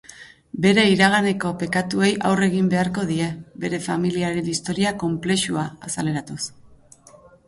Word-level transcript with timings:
Bere 0.65 0.83
iraganeko 0.91 1.49
pekatuei 1.63 2.07
aurre 2.29 2.47
egin 2.51 2.71
beharko 2.71 3.03
die, 3.09 3.27
bere 3.65 3.79
familiaren 3.89 4.47
historia 4.55 4.95
konplexua 5.05 5.67
azaleratuz. 5.89 6.39